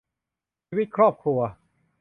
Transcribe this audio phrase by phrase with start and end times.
[0.67, 1.39] ชีวิตครอบครัว